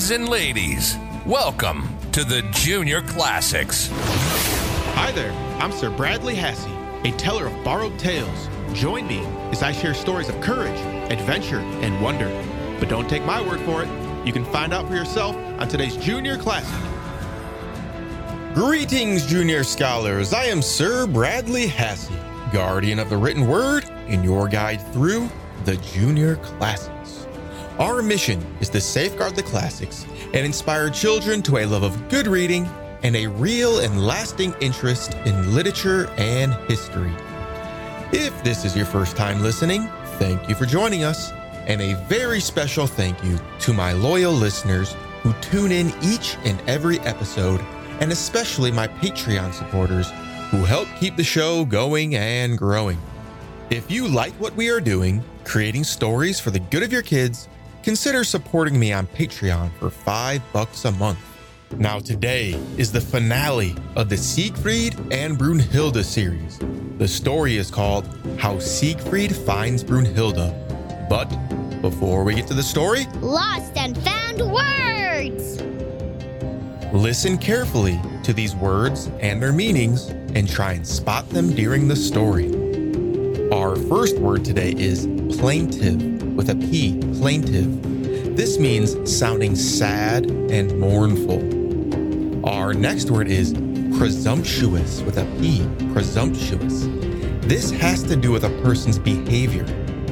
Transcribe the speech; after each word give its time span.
Lads 0.00 0.12
and 0.12 0.30
ladies, 0.30 0.96
welcome 1.26 1.86
to 2.12 2.24
the 2.24 2.40
Junior 2.52 3.02
Classics. 3.02 3.90
Hi 4.94 5.12
there, 5.12 5.30
I'm 5.60 5.72
Sir 5.72 5.90
Bradley 5.90 6.34
Hasse, 6.34 6.64
a 7.04 7.14
teller 7.18 7.48
of 7.48 7.64
borrowed 7.64 7.98
tales. 7.98 8.48
Join 8.72 9.06
me 9.06 9.18
as 9.52 9.62
I 9.62 9.72
share 9.72 9.92
stories 9.92 10.30
of 10.30 10.40
courage, 10.40 10.80
adventure, 11.12 11.58
and 11.58 12.02
wonder. 12.02 12.30
But 12.80 12.88
don't 12.88 13.10
take 13.10 13.26
my 13.26 13.46
word 13.46 13.60
for 13.60 13.82
it. 13.82 13.90
You 14.26 14.32
can 14.32 14.46
find 14.46 14.72
out 14.72 14.88
for 14.88 14.94
yourself 14.94 15.36
on 15.36 15.68
today's 15.68 15.98
Junior 15.98 16.38
Classic. 16.38 16.80
Greetings, 18.54 19.26
junior 19.26 19.64
scholars. 19.64 20.32
I 20.32 20.44
am 20.44 20.62
Sir 20.62 21.06
Bradley 21.06 21.66
Hasse, 21.66 22.10
guardian 22.54 23.00
of 23.00 23.10
the 23.10 23.18
written 23.18 23.46
word 23.46 23.84
and 24.08 24.24
your 24.24 24.48
guide 24.48 24.80
through 24.94 25.28
the 25.66 25.76
Junior 25.76 26.36
Classics. 26.36 27.26
Our 27.80 28.02
mission 28.02 28.44
is 28.60 28.68
to 28.70 28.80
safeguard 28.82 29.36
the 29.36 29.42
classics 29.42 30.04
and 30.34 30.44
inspire 30.44 30.90
children 30.90 31.40
to 31.44 31.56
a 31.56 31.64
love 31.64 31.82
of 31.82 32.10
good 32.10 32.26
reading 32.26 32.68
and 33.02 33.16
a 33.16 33.26
real 33.26 33.78
and 33.78 34.06
lasting 34.06 34.54
interest 34.60 35.14
in 35.24 35.54
literature 35.54 36.06
and 36.18 36.52
history. 36.68 37.10
If 38.12 38.44
this 38.44 38.66
is 38.66 38.76
your 38.76 38.84
first 38.84 39.16
time 39.16 39.40
listening, 39.40 39.88
thank 40.18 40.46
you 40.46 40.54
for 40.54 40.66
joining 40.66 41.04
us, 41.04 41.32
and 41.66 41.80
a 41.80 41.94
very 42.06 42.38
special 42.38 42.86
thank 42.86 43.24
you 43.24 43.38
to 43.60 43.72
my 43.72 43.94
loyal 43.94 44.32
listeners 44.32 44.94
who 45.22 45.32
tune 45.40 45.72
in 45.72 45.90
each 46.02 46.36
and 46.44 46.60
every 46.68 47.00
episode, 47.00 47.62
and 48.00 48.12
especially 48.12 48.70
my 48.70 48.88
Patreon 48.88 49.54
supporters 49.54 50.10
who 50.50 50.66
help 50.66 50.86
keep 50.98 51.16
the 51.16 51.24
show 51.24 51.64
going 51.64 52.14
and 52.14 52.58
growing. 52.58 52.98
If 53.70 53.90
you 53.90 54.06
like 54.06 54.34
what 54.34 54.54
we 54.54 54.68
are 54.68 54.80
doing, 54.80 55.24
creating 55.44 55.84
stories 55.84 56.38
for 56.38 56.50
the 56.50 56.60
good 56.60 56.82
of 56.82 56.92
your 56.92 57.02
kids, 57.02 57.48
consider 57.82 58.24
supporting 58.24 58.78
me 58.78 58.92
on 58.92 59.06
Patreon 59.06 59.72
for 59.78 59.90
5 59.90 60.42
bucks 60.52 60.84
a 60.84 60.92
month. 60.92 61.18
Now 61.76 61.98
today 61.98 62.60
is 62.76 62.90
the 62.90 63.00
finale 63.00 63.76
of 63.96 64.08
the 64.08 64.16
Siegfried 64.16 64.98
and 65.12 65.38
Brunhilde 65.38 66.04
series. 66.04 66.58
The 66.98 67.08
story 67.08 67.56
is 67.56 67.70
called 67.70 68.06
How 68.38 68.58
Siegfried 68.58 69.34
Finds 69.34 69.84
Brunhilde. 69.84 71.08
But 71.08 71.28
before 71.80 72.24
we 72.24 72.34
get 72.34 72.46
to 72.48 72.54
the 72.54 72.62
story, 72.62 73.06
Lost 73.20 73.76
and 73.76 73.96
found 73.98 74.40
words! 74.40 75.62
listen 76.92 77.38
carefully 77.38 78.00
to 78.24 78.32
these 78.32 78.56
words 78.56 79.06
and 79.20 79.40
their 79.40 79.52
meanings 79.52 80.08
and 80.34 80.48
try 80.48 80.72
and 80.72 80.86
spot 80.86 81.28
them 81.30 81.54
during 81.54 81.86
the 81.86 81.94
story. 81.94 82.48
Our 83.52 83.76
first 83.76 84.18
word 84.18 84.44
today 84.44 84.74
is 84.76 85.06
plaintive 85.36 86.19
with 86.40 86.48
a 86.48 86.54
P, 86.54 86.98
plaintive. 87.18 88.34
This 88.34 88.58
means 88.58 88.96
sounding 89.14 89.54
sad 89.54 90.24
and 90.24 90.80
mournful. 90.80 91.38
Our 92.48 92.72
next 92.72 93.10
word 93.10 93.28
is 93.28 93.52
presumptuous 93.98 95.02
with 95.02 95.18
a 95.18 95.26
P, 95.38 95.68
presumptuous. 95.92 96.88
This 97.42 97.70
has 97.72 98.02
to 98.04 98.16
do 98.16 98.32
with 98.32 98.44
a 98.44 98.62
person's 98.62 98.98
behavior. 98.98 99.66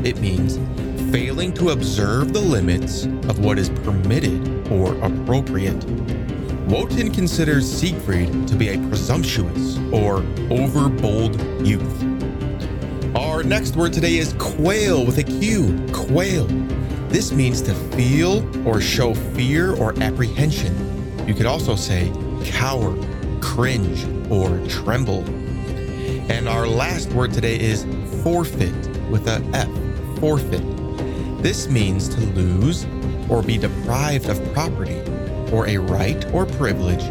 It 0.04 0.20
means 0.20 0.58
failing 1.10 1.54
to 1.54 1.70
observe 1.70 2.34
the 2.34 2.42
limits 2.42 3.04
of 3.04 3.38
what 3.38 3.58
is 3.58 3.70
permitted 3.70 4.70
or 4.70 4.96
appropriate. 5.02 5.82
Wotan 6.68 7.10
considers 7.10 7.66
Siegfried 7.66 8.46
to 8.48 8.54
be 8.54 8.68
a 8.68 8.88
presumptuous 8.88 9.78
or 9.90 10.20
overbold 10.50 11.66
youth. 11.66 12.17
Our 13.38 13.44
next 13.44 13.76
word 13.76 13.92
today 13.92 14.16
is 14.16 14.32
quail 14.40 15.06
with 15.06 15.18
a 15.18 15.22
Q, 15.22 15.86
quail. 15.92 16.44
This 17.06 17.30
means 17.30 17.62
to 17.62 17.72
feel 17.72 18.42
or 18.66 18.80
show 18.80 19.14
fear 19.14 19.76
or 19.76 19.96
apprehension. 20.02 20.74
You 21.24 21.34
could 21.34 21.46
also 21.46 21.76
say 21.76 22.12
cower, 22.46 22.98
cringe, 23.40 24.04
or 24.28 24.58
tremble. 24.66 25.22
And 26.28 26.48
our 26.48 26.66
last 26.66 27.12
word 27.12 27.32
today 27.32 27.60
is 27.60 27.86
forfeit 28.24 28.74
with 29.08 29.28
a 29.28 29.40
F, 29.54 30.18
forfeit. 30.18 30.64
This 31.40 31.68
means 31.68 32.08
to 32.08 32.20
lose 32.20 32.86
or 33.28 33.44
be 33.44 33.56
deprived 33.56 34.28
of 34.28 34.52
property 34.52 35.00
or 35.52 35.68
a 35.68 35.78
right 35.78 36.26
or 36.34 36.44
privilege 36.44 37.04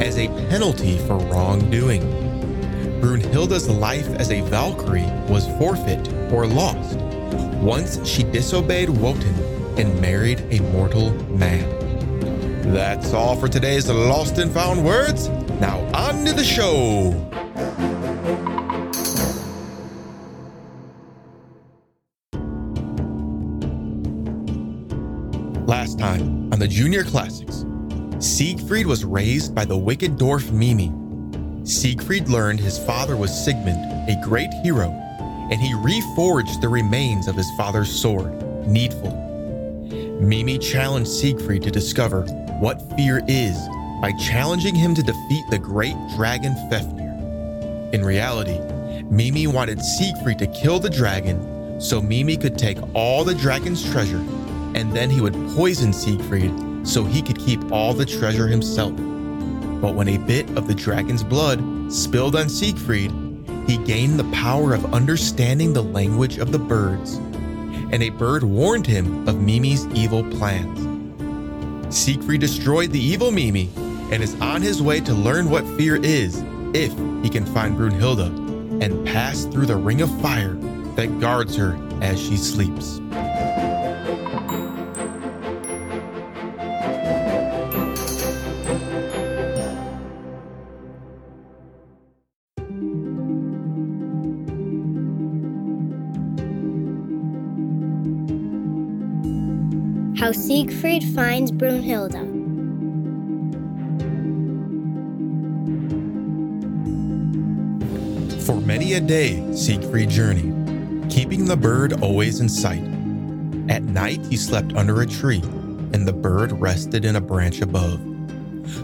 as 0.00 0.16
a 0.16 0.28
penalty 0.48 0.96
for 1.00 1.18
wrongdoing. 1.18 2.23
Brunhilde's 3.04 3.68
life 3.68 4.08
as 4.14 4.30
a 4.30 4.40
Valkyrie 4.40 5.04
was 5.28 5.46
forfeit 5.58 6.10
or 6.32 6.46
lost 6.46 6.96
once 7.60 8.02
she 8.08 8.22
disobeyed 8.22 8.88
Wotan 8.88 9.34
and 9.78 10.00
married 10.00 10.40
a 10.50 10.62
mortal 10.72 11.10
man. 11.36 11.68
That's 12.72 13.12
all 13.12 13.36
for 13.36 13.46
today's 13.46 13.90
Lost 13.90 14.38
and 14.38 14.50
Found 14.52 14.82
Words. 14.82 15.28
Now, 15.60 15.80
on 15.92 16.24
to 16.24 16.32
the 16.32 16.42
show. 16.42 17.10
Last 25.66 25.98
time 25.98 26.50
on 26.54 26.58
the 26.58 26.66
Junior 26.66 27.04
Classics, 27.04 27.66
Siegfried 28.18 28.86
was 28.86 29.04
raised 29.04 29.54
by 29.54 29.66
the 29.66 29.76
wicked 29.76 30.12
dwarf 30.12 30.50
Mimi. 30.50 31.03
Siegfried 31.64 32.28
learned 32.28 32.60
his 32.60 32.78
father 32.78 33.16
was 33.16 33.32
Sigmund, 33.32 34.10
a 34.10 34.20
great 34.22 34.52
hero, 34.62 34.90
and 35.50 35.58
he 35.58 35.72
reforged 35.72 36.60
the 36.60 36.68
remains 36.68 37.26
of 37.26 37.34
his 37.34 37.50
father's 37.56 37.90
sword, 37.90 38.34
Needful. 38.66 39.12
Mimi 40.20 40.58
challenged 40.58 41.10
Siegfried 41.10 41.62
to 41.62 41.70
discover 41.70 42.22
what 42.60 42.82
fear 42.96 43.22
is 43.28 43.56
by 44.02 44.12
challenging 44.20 44.74
him 44.74 44.94
to 44.94 45.02
defeat 45.02 45.44
the 45.48 45.58
great 45.58 45.96
dragon 46.14 46.54
Fafnir. 46.68 47.14
In 47.94 48.04
reality, 48.04 48.60
Mimi 49.04 49.46
wanted 49.46 49.80
Siegfried 49.80 50.40
to 50.40 50.46
kill 50.48 50.78
the 50.78 50.90
dragon 50.90 51.80
so 51.80 52.02
Mimi 52.02 52.36
could 52.36 52.58
take 52.58 52.78
all 52.92 53.24
the 53.24 53.34
dragon's 53.34 53.90
treasure, 53.90 54.22
and 54.74 54.92
then 54.92 55.08
he 55.08 55.22
would 55.22 55.34
poison 55.56 55.94
Siegfried 55.94 56.86
so 56.86 57.04
he 57.04 57.22
could 57.22 57.38
keep 57.38 57.72
all 57.72 57.94
the 57.94 58.04
treasure 58.04 58.48
himself. 58.48 58.92
But 59.84 59.96
when 59.96 60.08
a 60.08 60.16
bit 60.16 60.48
of 60.56 60.66
the 60.66 60.74
dragon's 60.74 61.22
blood 61.22 61.92
spilled 61.92 62.36
on 62.36 62.48
Siegfried, 62.48 63.12
he 63.66 63.76
gained 63.76 64.18
the 64.18 64.30
power 64.32 64.72
of 64.72 64.94
understanding 64.94 65.74
the 65.74 65.82
language 65.82 66.38
of 66.38 66.52
the 66.52 66.58
birds, 66.58 67.16
and 67.92 68.02
a 68.02 68.08
bird 68.08 68.44
warned 68.44 68.86
him 68.86 69.28
of 69.28 69.42
Mimi's 69.42 69.86
evil 69.88 70.24
plans. 70.38 71.94
Siegfried 71.94 72.40
destroyed 72.40 72.92
the 72.92 72.98
evil 72.98 73.30
Mimi 73.30 73.68
and 74.10 74.22
is 74.22 74.40
on 74.40 74.62
his 74.62 74.80
way 74.80 75.00
to 75.00 75.12
learn 75.12 75.50
what 75.50 75.66
fear 75.76 75.96
is 75.96 76.42
if 76.72 76.90
he 77.22 77.28
can 77.28 77.44
find 77.44 77.76
Brunhilde 77.76 78.82
and 78.82 79.06
pass 79.06 79.44
through 79.44 79.66
the 79.66 79.76
ring 79.76 80.00
of 80.00 80.22
fire 80.22 80.54
that 80.96 81.20
guards 81.20 81.56
her 81.56 81.76
as 82.00 82.18
she 82.18 82.38
sleeps. 82.38 83.02
Siegfried 100.54 101.02
finds 101.16 101.50
Brunhilde. 101.50 102.14
For 108.46 108.60
many 108.60 108.92
a 108.92 109.00
day, 109.00 109.52
Siegfried 109.52 110.10
journeyed, 110.10 111.10
keeping 111.10 111.46
the 111.46 111.56
bird 111.56 112.00
always 112.00 112.38
in 112.38 112.48
sight. 112.48 112.84
At 113.68 113.82
night, 113.82 114.24
he 114.26 114.36
slept 114.36 114.74
under 114.74 115.02
a 115.02 115.06
tree, 115.08 115.42
and 115.92 116.06
the 116.06 116.12
bird 116.12 116.52
rested 116.52 117.04
in 117.04 117.16
a 117.16 117.20
branch 117.20 117.60
above. 117.60 117.98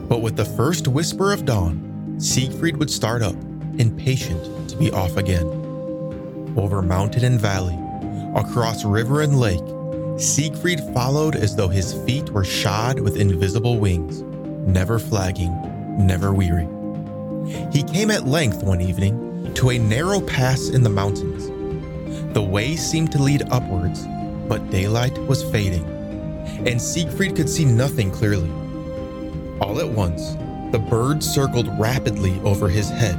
But 0.09 0.23
with 0.23 0.35
the 0.35 0.45
first 0.45 0.89
whisper 0.89 1.33
of 1.33 1.45
dawn, 1.45 2.17
Siegfried 2.19 2.79
would 2.79 2.91
start 2.91 3.23
up, 3.23 3.37
impatient 3.79 4.71
to 4.71 4.77
be 4.77 4.91
off 4.91 5.17
again. 5.17 5.47
Over 6.57 6.83
mountain 6.83 7.23
and 7.23 7.41
valley, 7.41 7.79
across 8.35 8.85
river 8.85 9.21
and 9.21 9.39
lake, 9.39 9.63
Siegfried 10.21 10.81
followed 10.93 11.35
as 11.35 11.57
though 11.57 11.69
his 11.69 11.95
feet 12.05 12.29
were 12.29 12.45
shod 12.45 13.01
with 13.01 13.17
invisible 13.17 13.79
wings, 13.79 14.21
never 14.69 14.99
flagging, 14.99 15.57
never 15.97 16.35
weary. 16.35 16.69
He 17.73 17.83
came 17.83 18.11
at 18.11 18.27
length 18.27 18.63
one 18.63 18.83
evening 18.83 19.55
to 19.55 19.71
a 19.71 19.79
narrow 19.79 20.21
pass 20.21 20.69
in 20.69 20.83
the 20.83 20.91
mountains. 20.91 21.47
The 22.35 22.43
way 22.43 22.77
seemed 22.77 23.13
to 23.13 23.23
lead 23.23 23.51
upwards, 23.51 24.07
but 24.47 24.69
daylight 24.69 25.17
was 25.21 25.43
fading, 25.43 25.85
and 26.67 26.81
Siegfried 26.81 27.35
could 27.35 27.49
see 27.49 27.65
nothing 27.65 28.11
clearly. 28.11 28.51
All 29.63 29.81
at 29.81 29.89
once, 29.89 30.35
the 30.71 30.85
bird 30.91 31.25
circled 31.25 31.67
rapidly 31.81 32.39
over 32.45 32.69
his 32.69 32.91
head, 32.91 33.19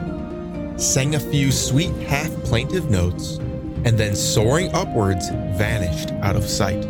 sang 0.79 1.15
a 1.15 1.19
few 1.19 1.51
sweet 1.51 1.95
half 2.07 2.29
plaintive 2.43 2.91
notes, 2.91 3.39
and 3.85 3.97
then 3.97 4.15
soaring 4.15 4.73
upwards 4.73 5.29
vanished 5.57 6.11
out 6.21 6.35
of 6.35 6.47
sight. 6.47 6.83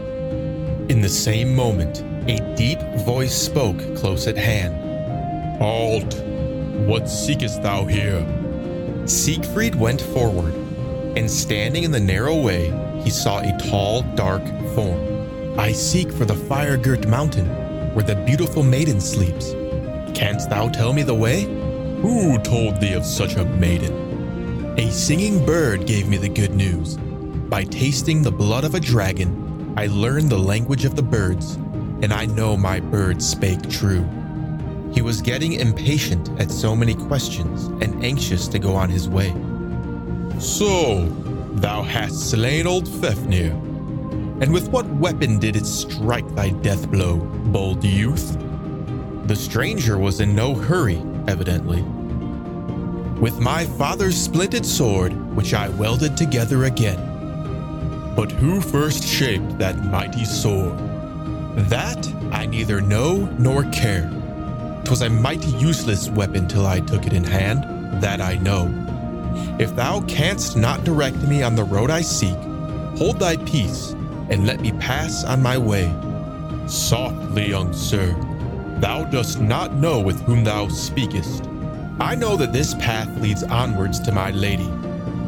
In 0.90 1.02
the 1.02 1.10
same 1.10 1.56
moment, 1.56 2.04
A 2.28 2.38
deep 2.56 2.80
voice 3.04 3.34
spoke 3.34 3.80
close 3.96 4.28
at 4.28 4.38
hand. 4.38 5.58
Halt! 5.58 6.14
What 6.88 7.10
seekest 7.10 7.64
thou 7.64 7.86
here? 7.86 8.24
Siegfried 9.08 9.74
went 9.74 10.02
forward, 10.02 10.54
and 11.18 11.30
standing 11.30 11.84
in 11.84 11.92
the 11.92 12.00
narrow 12.00 12.40
way, 12.40 12.70
he 13.04 13.10
saw 13.10 13.40
a 13.40 13.58
tall, 13.58 14.04
dark 14.14 14.44
form. 14.76 15.60
I 15.60 15.72
seek 15.72 16.12
for 16.12 16.26
the 16.26 16.36
fire 16.36 16.78
girt 16.78 17.08
mountain, 17.08 17.48
where 17.96 18.06
the 18.06 18.16
beautiful 18.16 18.62
maiden 18.62 19.02
sleeps. 19.02 19.54
Canst 20.14 20.52
thou 20.52 20.70
tell 20.70 20.94
me 20.94 21.02
the 21.02 21.16
way? 21.16 21.46
Who 22.02 22.38
told 22.40 22.80
thee 22.80 22.94
of 22.94 23.04
such 23.04 23.36
a 23.36 23.46
maiden? 23.46 24.11
A 24.78 24.90
singing 24.90 25.46
bird 25.46 25.86
gave 25.86 26.08
me 26.08 26.16
the 26.16 26.30
good 26.30 26.56
news. 26.56 26.96
By 26.96 27.66
tasting 27.66 28.22
the 28.22 28.32
blood 28.32 28.64
of 28.64 28.74
a 28.74 28.80
dragon, 28.80 29.74
I 29.76 29.88
learned 29.88 30.30
the 30.30 30.40
language 30.40 30.86
of 30.86 30.96
the 30.96 31.04
birds, 31.04 31.56
and 32.02 32.14
I 32.14 32.26
know 32.26 32.56
my 32.56 32.80
bird 32.80 33.22
spake 33.22 33.70
true. 33.70 34.08
He 34.94 35.02
was 35.02 35.22
getting 35.22 35.54
impatient 35.54 36.30
at 36.40 36.50
so 36.50 36.74
many 36.74 36.96
questions 36.96 37.66
and 37.84 38.02
anxious 38.02 38.48
to 38.48 38.60
go 38.60 38.74
on 38.74 38.90
his 38.90 39.10
way. 39.10 39.34
So, 40.40 41.06
thou 41.56 41.82
hast 41.82 42.30
slain 42.30 42.66
old 42.66 42.88
Fafnir. 42.88 43.52
And 44.42 44.54
with 44.54 44.70
what 44.70 44.88
weapon 44.88 45.38
did 45.38 45.58
it 45.58 45.66
strike 45.66 46.28
thy 46.34 46.50
death 46.50 46.90
blow, 46.90 47.18
bold 47.18 47.84
youth? 47.84 48.38
The 49.28 49.36
stranger 49.36 49.98
was 49.98 50.22
in 50.22 50.34
no 50.34 50.56
hurry, 50.56 51.02
evidently. 51.28 51.84
With 53.22 53.40
my 53.40 53.66
father's 53.66 54.28
splinted 54.28 54.66
sword, 54.66 55.14
which 55.36 55.54
I 55.54 55.70
welded 55.70 56.18
together 56.18 56.66
again. 56.66 56.98
But 58.16 58.32
who 58.32 58.60
first 58.60 59.04
shaped 59.04 59.60
that 59.60 59.86
mighty 59.86 60.26
sword? 60.26 60.76
That 61.70 62.12
I 62.32 62.48
neither 62.48 62.82
know 62.82 63.30
nor 63.38 63.66
care. 63.66 64.10
'Twas 64.84 65.04
a 65.04 65.10
mighty 65.12 65.52
useless 65.52 66.10
weapon 66.10 66.48
till 66.48 66.66
I 66.66 66.80
took 66.80 67.06
it 67.06 67.14
in 67.14 67.24
hand, 67.24 68.02
that 68.02 68.22
I 68.22 68.38
know. 68.38 68.74
If 69.60 69.76
thou 69.76 70.02
canst 70.08 70.58
not 70.58 70.84
direct 70.84 71.22
me 71.22 71.44
on 71.44 71.54
the 71.54 71.64
road 71.64 71.92
I 71.92 72.02
seek, 72.02 72.40
hold 72.98 73.20
thy 73.20 73.38
peace 73.38 73.96
and 74.32 74.48
let 74.48 74.62
me 74.62 74.72
pass 74.80 75.24
on 75.26 75.44
my 75.44 75.60
way. 75.60 75.94
Softly, 76.66 77.50
young 77.50 77.72
sir. 77.72 78.16
Thou 78.80 79.04
dost 79.04 79.40
not 79.40 79.76
know 79.76 80.00
with 80.00 80.20
whom 80.22 80.44
thou 80.44 80.70
speakest. 80.70 81.51
I 82.00 82.16
know 82.16 82.36
that 82.38 82.54
this 82.54 82.74
path 82.76 83.10
leads 83.20 83.44
onwards 83.44 84.00
to 84.02 84.12
my 84.12 84.32
lady, 84.32 84.70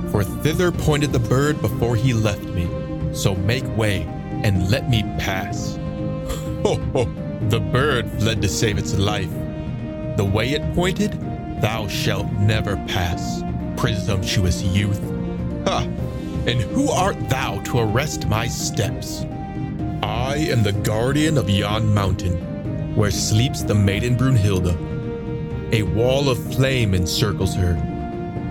for 0.10 0.24
thither 0.24 0.72
pointed 0.72 1.12
the 1.12 1.20
bird 1.20 1.62
before 1.62 1.96
he 1.96 2.14
left 2.14 2.44
me. 2.44 2.68
So 3.14 3.36
make 3.36 3.66
way 3.78 4.04
and 4.44 4.70
let 4.70 4.90
me 4.90 5.04
pass. 5.20 5.76
Ho 6.64 6.76
ho! 6.94 7.06
The 7.50 7.60
bird 7.60 8.10
fled 8.20 8.42
to 8.42 8.48
save 8.48 8.78
its 8.78 8.98
life. 8.98 9.32
The 10.18 10.26
way 10.26 10.52
it 10.52 10.74
pointed, 10.74 11.12
thou 11.62 11.88
shalt 11.88 12.32
never 12.34 12.78
pass, 12.88 13.44
presumptuous 13.76 14.64
youth. 14.64 15.02
Ha! 15.66 15.82
And 16.46 16.60
who 16.60 16.90
art 16.90 17.18
thou 17.30 17.60
to 17.64 17.80
arrest 17.80 18.28
my 18.28 18.48
steps? 18.48 19.26
I 20.02 20.36
am 20.50 20.64
the 20.64 20.74
guardian 20.74 21.38
of 21.38 21.50
yon 21.50 21.94
mountain, 21.94 22.96
where 22.96 23.12
sleeps 23.12 23.64
the 23.64 23.76
maiden 23.76 24.18
Brunhilde. 24.18 24.93
A 25.74 25.82
wall 25.82 26.30
of 26.30 26.38
flame 26.54 26.94
encircles 26.94 27.56
her, 27.56 27.74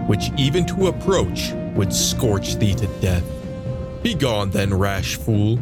which 0.08 0.32
even 0.36 0.66
to 0.66 0.88
approach 0.88 1.52
would 1.76 1.94
scorch 1.94 2.56
thee 2.56 2.74
to 2.74 2.88
death. 3.00 3.24
Begone 4.02 4.50
then, 4.50 4.74
rash 4.74 5.14
fool, 5.14 5.60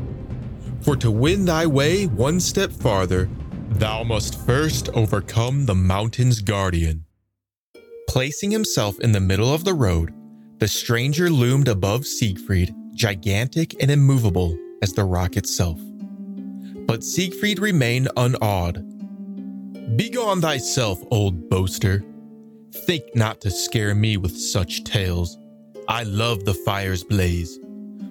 for 0.81 0.97
to 0.97 1.11
win 1.11 1.45
thy 1.45 1.67
way 1.67 2.07
one 2.07 2.41
step 2.41 2.73
farther, 2.73 3.29
thou 3.69 4.03
must 4.03 4.41
first 4.47 4.89
overcome 4.95 5.67
the 5.67 5.75
mountain's 5.75 6.41
guardian. 6.41 7.05
Placing 8.09 8.51
himself 8.51 8.99
in 9.01 9.13
the 9.13 9.21
middle 9.21 9.53
of 9.53 9.65
the 9.65 9.75
road, 9.75 10.15
the 10.61 10.67
stranger 10.67 11.29
loomed 11.29 11.69
above 11.69 12.07
Siegfried, 12.07 12.75
gigantic 12.95 13.83
and 13.83 13.91
immovable 13.91 14.57
as 14.81 14.95
the 14.95 15.05
rock 15.05 15.37
itself. 15.37 15.79
But 16.87 17.05
Siegfried 17.05 17.59
remained 17.59 18.09
unawed. 18.17 18.83
Begone 19.97 20.41
thyself, 20.41 21.03
old 21.11 21.49
boaster. 21.51 22.05
Think 22.87 23.03
not 23.17 23.41
to 23.41 23.51
scare 23.51 23.93
me 23.93 24.19
with 24.19 24.37
such 24.39 24.85
tales. 24.85 25.37
I 25.89 26.05
love 26.05 26.45
the 26.45 26.55
fire's 26.55 27.03
blaze. 27.03 27.59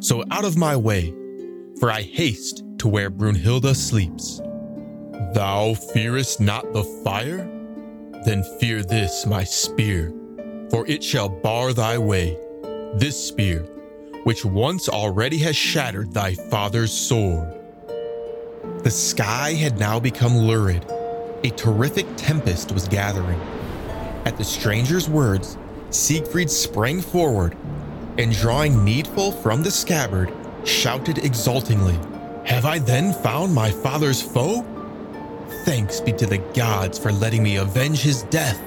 So 0.01 0.25
out 0.29 0.43
of 0.43 0.57
my 0.57 0.75
way, 0.75 1.13
for 1.79 1.89
I 1.89 2.01
haste 2.01 2.63
to 2.79 2.89
where 2.89 3.09
Brunhilde 3.09 3.73
sleeps. 3.77 4.41
Thou 5.33 5.73
fearest 5.93 6.41
not 6.41 6.73
the 6.73 6.83
fire? 7.05 7.47
Then 8.25 8.43
fear 8.59 8.83
this, 8.83 9.25
my 9.25 9.45
spear, 9.45 10.13
for 10.69 10.85
it 10.85 11.01
shall 11.01 11.29
bar 11.29 11.71
thy 11.71 11.97
way. 11.97 12.37
This 12.95 13.27
spear, 13.27 13.61
which 14.25 14.43
once 14.43 14.89
already 14.89 15.37
has 15.37 15.55
shattered 15.55 16.11
thy 16.11 16.33
father's 16.33 16.91
sword. 16.91 17.53
The 18.83 18.91
sky 18.91 19.53
had 19.53 19.79
now 19.79 19.97
become 19.97 20.37
lurid. 20.37 20.85
A 21.43 21.49
terrific 21.51 22.05
tempest 22.17 22.73
was 22.73 22.87
gathering. 22.87 23.39
At 24.25 24.37
the 24.37 24.43
stranger's 24.43 25.07
words, 25.07 25.57
Siegfried 25.89 26.49
sprang 26.49 27.01
forward 27.01 27.55
and, 28.17 28.33
drawing 28.33 28.83
Needful 28.83 29.31
from 29.31 29.63
the 29.63 29.71
scabbard, 29.71 30.33
shouted 30.65 31.19
exultingly, 31.19 31.97
Have 32.45 32.65
I 32.65 32.79
then 32.79 33.13
found 33.13 33.53
my 33.53 33.71
father's 33.71 34.21
foe? 34.21 34.65
Thanks 35.63 36.01
be 36.01 36.11
to 36.13 36.25
the 36.25 36.39
gods 36.53 36.99
for 36.99 37.11
letting 37.13 37.41
me 37.41 37.55
avenge 37.55 38.01
his 38.01 38.23
death. 38.23 38.59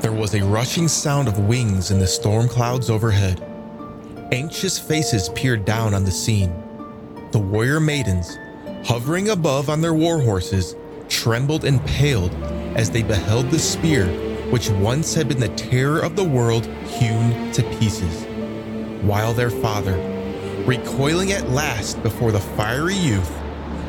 There 0.00 0.12
was 0.12 0.34
a 0.34 0.44
rushing 0.44 0.86
sound 0.86 1.26
of 1.26 1.40
wings 1.40 1.90
in 1.90 1.98
the 1.98 2.06
storm 2.06 2.48
clouds 2.48 2.88
overhead. 2.88 3.42
Anxious 4.30 4.78
faces 4.78 5.28
peered 5.30 5.64
down 5.64 5.92
on 5.92 6.04
the 6.04 6.10
scene. 6.10 6.54
The 7.32 7.38
warrior 7.38 7.80
maidens, 7.80 8.38
hovering 8.84 9.30
above 9.30 9.68
on 9.68 9.80
their 9.80 9.94
war 9.94 10.20
horses, 10.20 10.76
trembled 11.12 11.64
and 11.64 11.84
paled 11.84 12.34
as 12.74 12.90
they 12.90 13.02
beheld 13.02 13.50
the 13.50 13.58
spear 13.58 14.06
which 14.50 14.70
once 14.70 15.14
had 15.14 15.28
been 15.28 15.40
the 15.40 15.48
terror 15.50 16.00
of 16.00 16.16
the 16.16 16.24
world 16.24 16.66
hewn 16.86 17.52
to 17.52 17.62
pieces. 17.78 18.24
While 19.02 19.32
their 19.32 19.50
father, 19.50 19.96
recoiling 20.66 21.32
at 21.32 21.50
last 21.50 22.02
before 22.02 22.32
the 22.32 22.40
fiery 22.40 22.94
youth, 22.94 23.30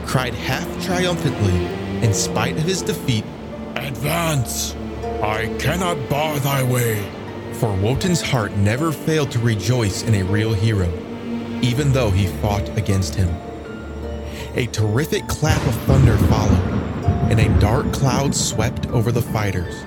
cried 0.06 0.34
half 0.34 0.68
triumphantly, 0.86 1.66
in 2.02 2.14
spite 2.14 2.58
of 2.58 2.64
his 2.64 2.82
defeat, 2.82 3.26
Advance! 3.76 4.76
I 5.22 5.54
cannot 5.60 6.10
bar 6.10 6.40
thy 6.40 6.64
way. 6.64 7.04
For 7.54 7.74
Wotan's 7.76 8.22
heart 8.22 8.56
never 8.56 8.92
failed 8.92 9.32
to 9.32 9.40
rejoice 9.40 10.04
in 10.04 10.16
a 10.16 10.24
real 10.24 10.54
hero, 10.54 10.88
even 11.62 11.92
though 11.92 12.10
he 12.10 12.28
fought 12.42 12.70
against 12.78 13.16
him. 13.16 13.30
A 14.56 14.68
terrific 14.68 15.28
clap 15.28 15.66
of 15.68 15.76
thunder 15.82 16.18
followed, 16.30 16.83
and 17.34 17.42
a 17.42 17.60
dark 17.60 17.92
cloud 17.92 18.36
swept 18.36 18.86
over 18.90 19.12
the 19.12 19.20
fighters. 19.20 19.82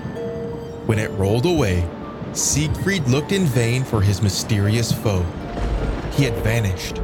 When 0.86 0.98
it 0.98 1.12
rolled 1.12 1.46
away, 1.46 1.88
Siegfried 2.32 3.06
looked 3.06 3.30
in 3.30 3.44
vain 3.44 3.84
for 3.84 4.00
his 4.00 4.20
mysterious 4.20 4.90
foe. 4.90 5.22
He 6.14 6.24
had 6.24 6.34
vanished. 6.42 7.00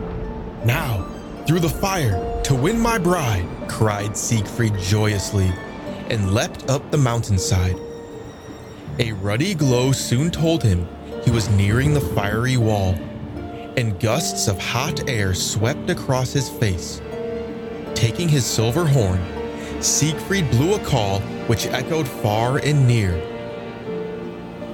Now, 0.64 1.06
through 1.46 1.60
the 1.60 1.68
fire, 1.68 2.42
to 2.42 2.56
win 2.56 2.80
my 2.80 2.98
bride, 2.98 3.46
cried 3.68 4.16
Siegfried 4.16 4.76
joyously, 4.80 5.52
and 6.10 6.34
leapt 6.34 6.68
up 6.68 6.90
the 6.90 6.98
mountainside. 6.98 7.76
A 8.98 9.12
ruddy 9.12 9.54
glow 9.54 9.92
soon 9.92 10.28
told 10.28 10.64
him 10.64 10.88
he 11.24 11.30
was 11.30 11.50
nearing 11.50 11.94
the 11.94 12.00
fiery 12.00 12.56
wall, 12.56 12.96
and 13.76 14.00
gusts 14.00 14.48
of 14.48 14.58
hot 14.58 15.08
air 15.08 15.34
swept 15.34 15.88
across 15.88 16.32
his 16.32 16.48
face. 16.48 17.00
Taking 17.94 18.28
his 18.28 18.44
silver 18.44 18.84
horn, 18.84 19.20
Siegfried 19.82 20.48
blew 20.52 20.74
a 20.74 20.78
call 20.78 21.18
which 21.48 21.66
echoed 21.66 22.06
far 22.06 22.58
and 22.58 22.86
near. 22.86 23.20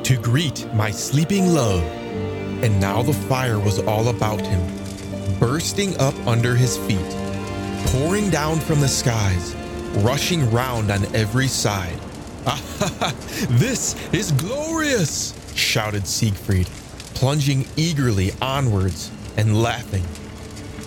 To 0.03 0.19
greet 0.21 0.67
my 0.75 0.91
sleeping 0.91 1.55
love. 1.55 1.83
And 2.63 2.79
now 2.79 3.03
the 3.03 3.15
fire 3.15 3.59
was 3.59 3.79
all 3.79 4.09
about 4.09 4.43
him, 4.43 4.61
bursting 5.39 5.97
up 5.99 6.15
under 6.27 6.55
his 6.55 6.77
feet, 6.77 7.17
pouring 7.87 8.29
down 8.29 8.61
from 8.61 8.81
the 8.81 8.89
skies, 8.89 9.55
rushing 9.99 10.51
round 10.51 10.91
on 10.91 11.05
every 11.15 11.49
side. 11.49 11.99
Ah, 12.47 13.15
this 13.49 13.97
is 14.13 14.33
glorious! 14.33 15.35
shouted 15.55 16.07
Siegfried, 16.07 16.67
plunging 17.15 17.67
eagerly 17.77 18.33
onwards 18.43 19.11
and 19.39 19.63
laughing. 19.63 20.05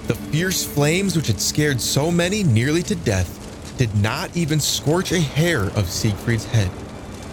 The 0.08 0.16
fierce 0.16 0.64
flames 0.64 1.16
which 1.16 1.28
had 1.28 1.40
scared 1.40 1.82
so 1.82 2.12
many 2.12 2.44
nearly 2.44 2.84
to 2.84 2.96
death 2.96 3.41
did 3.82 3.96
not 3.96 4.38
even 4.38 4.60
scorch 4.60 5.12
a 5.12 5.20
hair 5.20 5.64
of 5.72 5.90
Siegfried's 5.90 6.46
head, 6.46 6.70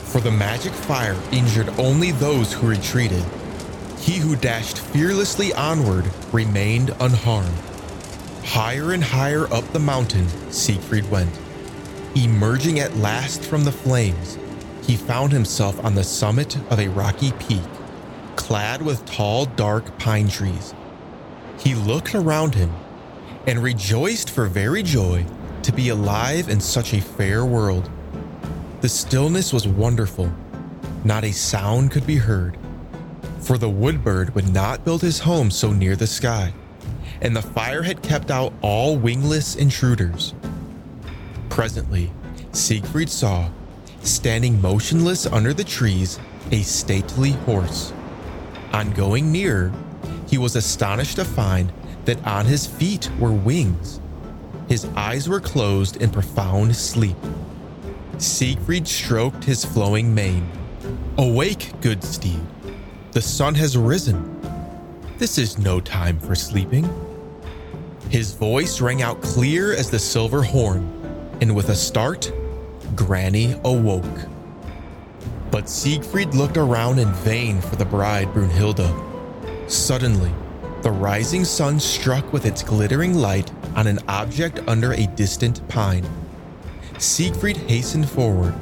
for 0.05 0.19
the 0.19 0.31
magic 0.31 0.73
fire 0.73 1.15
injured 1.31 1.69
only 1.79 2.11
those 2.11 2.55
who 2.55 2.71
retreated. 2.71 3.23
He 3.99 4.17
who 4.17 4.35
dashed 4.35 4.79
fearlessly 4.79 5.53
onward 5.53 6.11
remained 6.33 6.97
unharmed. 7.01 7.53
Higher 8.47 8.95
and 8.95 9.05
higher 9.05 9.47
up 9.53 9.71
the 9.75 9.79
mountain, 9.79 10.27
Siegfried 10.51 11.11
went. 11.11 11.39
Emerging 12.15 12.81
at 12.81 12.97
last 12.97 13.45
from 13.45 13.65
the 13.65 13.71
flames, 13.71 14.39
he 14.87 14.97
found 14.97 15.33
himself 15.33 15.79
on 15.85 15.95
the 15.95 16.03
summit 16.03 16.57
of 16.71 16.81
a 16.81 16.89
rocky 16.89 17.33
peak, 17.33 17.61
clad 18.37 18.81
with 18.81 19.05
tall, 19.05 19.45
dark 19.45 19.99
pine 19.99 20.31
trees. 20.31 20.75
He 21.59 21.75
looked 21.75 22.15
around 22.15 22.55
him 22.55 22.73
and 23.47 23.63
rejoiced 23.63 24.31
for 24.31 24.47
very 24.47 24.83
joy 24.83 25.27
to 25.69 25.75
be 25.75 25.91
alive 25.91 26.49
in 26.49 26.59
such 26.59 26.95
a 26.95 27.01
fair 27.01 27.45
world. 27.45 27.91
The 28.81 28.89
stillness 28.89 29.53
was 29.53 29.69
wonderful. 29.69 30.33
Not 31.05 31.25
a 31.25 31.31
sound 31.31 31.91
could 31.91 32.07
be 32.07 32.17
heard, 32.17 32.57
for 33.41 33.59
the 33.59 33.69
woodbird 33.69 34.35
would 34.35 34.51
not 34.51 34.83
build 34.83 35.03
his 35.03 35.19
home 35.19 35.51
so 35.51 35.71
near 35.71 35.95
the 35.95 36.07
sky, 36.07 36.55
and 37.21 37.37
the 37.37 37.43
fire 37.43 37.83
had 37.83 38.03
kept 38.03 38.31
out 38.31 38.55
all 38.63 38.97
wingless 38.97 39.57
intruders. 39.57 40.33
Presently, 41.51 42.11
Siegfried 42.53 43.11
saw, 43.11 43.51
standing 44.03 44.63
motionless 44.63 45.27
under 45.27 45.53
the 45.53 45.65
trees, 45.65 46.19
a 46.51 46.63
stately 46.63 47.33
horse. 47.45 47.93
On 48.73 48.91
going 48.93 49.31
nearer, 49.31 49.71
he 50.29 50.39
was 50.39 50.57
astonished 50.57 51.17
to 51.17 51.27
find 51.27 51.71
that 52.07 52.27
on 52.27 52.47
his 52.47 52.67
feet 52.67 53.11
were 53.19 53.33
wings. 53.33 54.01
His 54.69 54.85
eyes 54.97 55.29
were 55.29 55.41
closed 55.41 55.97
in 55.97 56.11
profound 56.11 56.77
sleep. 56.77 57.17
Siegfried 58.19 58.87
stroked 58.87 59.45
his 59.45 59.65
flowing 59.65 60.15
mane. 60.15 60.51
Awake, 61.17 61.73
good 61.81 62.05
steed. 62.05 62.41
The 63.13 63.23
sun 63.23 63.55
has 63.55 63.79
risen. 63.79 64.39
This 65.17 65.39
is 65.39 65.59
no 65.59 65.81
time 65.81 66.19
for 66.21 66.35
sleeping. 66.35 66.89
His 68.11 68.35
voice 68.35 68.81
rang 68.81 69.03
out 69.03 69.23
clear 69.23 69.73
as 69.73 69.91
the 69.91 69.99
silver 69.99 70.43
horn, 70.43 71.31
and 71.41 71.57
with 71.57 71.71
a 71.71 71.75
start, 71.75 72.31
Grane 72.95 73.59
awoke. 73.65 74.29
But 75.51 75.69
Siegfried 75.69 76.35
looked 76.35 76.59
around 76.59 76.99
in 76.99 77.13
vain 77.15 77.61
for 77.61 77.77
the 77.77 77.85
bride 77.85 78.29
Brunhilde. 78.35 78.91
Suddenly, 79.71 80.33
the 80.83 80.91
rising 80.91 81.45
sun 81.45 81.81
struck 81.81 82.33
with 82.33 82.47
its 82.47 82.63
glittering 82.63 83.15
light 83.15 83.51
on 83.75 83.87
an 83.87 83.99
object 84.09 84.61
under 84.67 84.93
a 84.93 85.07
distant 85.09 85.67
pine. 85.69 86.07
Siegfried 86.99 87.57
hastened 87.57 88.09
forward, 88.09 88.55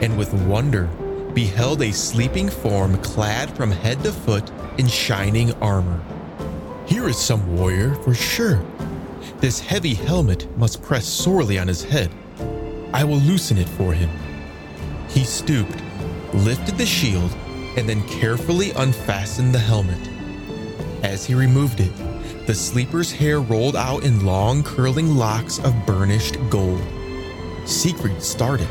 and 0.00 0.16
with 0.18 0.32
wonder 0.32 0.88
beheld 1.32 1.82
a 1.82 1.92
sleeping 1.92 2.48
form 2.48 2.96
clad 2.98 3.54
from 3.56 3.70
head 3.70 4.02
to 4.04 4.12
foot 4.12 4.50
in 4.78 4.86
shining 4.86 5.52
armor. 5.54 6.02
Here 6.86 7.08
is 7.08 7.18
some 7.18 7.56
warrior 7.56 7.94
for 7.96 8.14
sure. 8.14 8.64
This 9.38 9.58
heavy 9.58 9.94
helmet 9.94 10.46
must 10.56 10.82
press 10.82 11.06
sorely 11.06 11.58
on 11.58 11.68
his 11.68 11.82
head. 11.82 12.10
I 12.92 13.04
will 13.04 13.18
loosen 13.18 13.58
it 13.58 13.68
for 13.70 13.92
him. 13.92 14.10
He 15.08 15.24
stooped, 15.24 15.82
lifted 16.32 16.78
the 16.78 16.86
shield, 16.86 17.34
and 17.76 17.88
then 17.88 18.06
carefully 18.06 18.70
unfastened 18.72 19.52
the 19.52 19.58
helmet. 19.58 20.13
As 21.04 21.26
he 21.26 21.34
removed 21.34 21.80
it, 21.80 21.92
the 22.46 22.54
sleeper's 22.54 23.12
hair 23.12 23.38
rolled 23.38 23.76
out 23.76 24.04
in 24.04 24.24
long 24.24 24.62
curling 24.62 25.16
locks 25.16 25.58
of 25.58 25.74
burnished 25.84 26.38
gold. 26.48 26.82
Siegfried 27.66 28.22
started. 28.22 28.68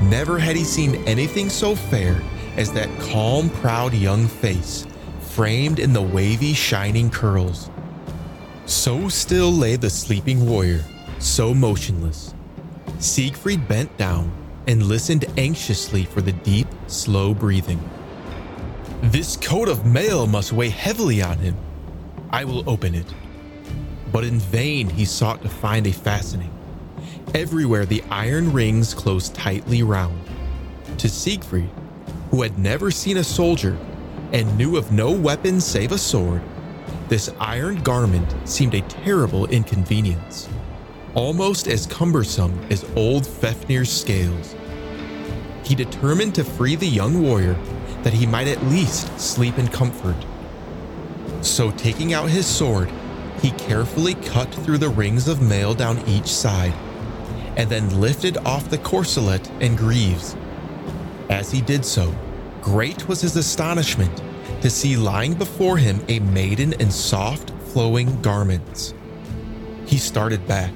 Never 0.00 0.38
had 0.38 0.56
he 0.56 0.64
seen 0.64 0.94
anything 1.06 1.50
so 1.50 1.76
fair 1.76 2.22
as 2.56 2.72
that 2.72 2.88
calm, 3.00 3.50
proud 3.50 3.92
young 3.92 4.28
face, 4.28 4.86
framed 5.20 5.78
in 5.78 5.92
the 5.92 6.00
wavy, 6.00 6.54
shining 6.54 7.10
curls. 7.10 7.68
So 8.64 9.10
still 9.10 9.52
lay 9.52 9.76
the 9.76 9.90
sleeping 9.90 10.48
warrior, 10.48 10.82
so 11.18 11.52
motionless. 11.52 12.32
Siegfried 12.98 13.68
bent 13.68 13.94
down 13.98 14.32
and 14.66 14.84
listened 14.84 15.26
anxiously 15.36 16.04
for 16.06 16.22
the 16.22 16.32
deep, 16.32 16.68
slow 16.86 17.34
breathing. 17.34 17.86
This 19.06 19.36
coat 19.36 19.68
of 19.68 19.84
mail 19.84 20.28
must 20.28 20.52
weigh 20.52 20.68
heavily 20.68 21.20
on 21.22 21.36
him. 21.38 21.56
I 22.30 22.44
will 22.44 22.68
open 22.70 22.94
it. 22.94 23.12
But 24.12 24.22
in 24.22 24.38
vain 24.38 24.88
he 24.88 25.04
sought 25.04 25.42
to 25.42 25.48
find 25.48 25.88
a 25.88 25.92
fastening. 25.92 26.52
Everywhere 27.34 27.84
the 27.84 28.04
iron 28.10 28.52
rings 28.52 28.94
closed 28.94 29.34
tightly 29.34 29.82
round. 29.82 30.20
To 30.98 31.08
Siegfried, 31.08 31.68
who 32.30 32.42
had 32.42 32.60
never 32.60 32.92
seen 32.92 33.16
a 33.16 33.24
soldier 33.24 33.76
and 34.32 34.56
knew 34.56 34.76
of 34.76 34.92
no 34.92 35.10
weapon 35.10 35.60
save 35.60 35.90
a 35.90 35.98
sword, 35.98 36.40
this 37.08 37.28
iron 37.40 37.82
garment 37.82 38.32
seemed 38.48 38.74
a 38.74 38.82
terrible 38.82 39.46
inconvenience, 39.46 40.48
almost 41.14 41.66
as 41.66 41.86
cumbersome 41.86 42.56
as 42.70 42.84
old 42.94 43.26
Fafnir's 43.26 43.90
scales. 43.90 44.54
He 45.64 45.74
determined 45.74 46.36
to 46.36 46.44
free 46.44 46.76
the 46.76 46.86
young 46.86 47.20
warrior 47.20 47.56
that 48.02 48.12
he 48.12 48.26
might 48.26 48.48
at 48.48 48.62
least 48.64 49.18
sleep 49.18 49.58
in 49.58 49.68
comfort. 49.68 50.16
So, 51.40 51.70
taking 51.72 52.12
out 52.12 52.28
his 52.28 52.46
sword, 52.46 52.90
he 53.40 53.50
carefully 53.52 54.14
cut 54.14 54.52
through 54.54 54.78
the 54.78 54.88
rings 54.88 55.28
of 55.28 55.42
mail 55.42 55.74
down 55.74 56.06
each 56.06 56.28
side 56.28 56.74
and 57.56 57.68
then 57.68 58.00
lifted 58.00 58.38
off 58.38 58.70
the 58.70 58.78
corselet 58.78 59.50
and 59.60 59.76
greaves. 59.76 60.36
As 61.28 61.50
he 61.50 61.60
did 61.60 61.84
so, 61.84 62.14
great 62.60 63.08
was 63.08 63.20
his 63.20 63.36
astonishment 63.36 64.22
to 64.62 64.70
see 64.70 64.96
lying 64.96 65.34
before 65.34 65.76
him 65.76 66.04
a 66.08 66.20
maiden 66.20 66.72
in 66.74 66.90
soft, 66.90 67.50
flowing 67.72 68.20
garments. 68.22 68.94
He 69.86 69.98
started 69.98 70.46
back. 70.46 70.72